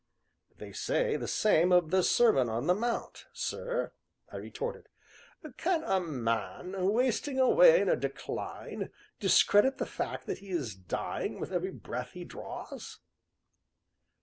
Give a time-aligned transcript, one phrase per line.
[0.57, 3.93] "They say the same of 'The Sermon on the Mount,' sir,"
[4.31, 4.89] I retorted.
[5.57, 11.39] "Can a man, wasting away in a decline, discredit the fact that he is dying
[11.39, 12.97] with every breath he draws?"